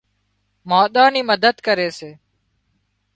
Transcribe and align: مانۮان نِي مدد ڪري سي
مانۮان 0.69 1.09
نِي 1.13 1.21
مدد 1.29 1.55
ڪري 1.65 1.89
سي 1.97 2.11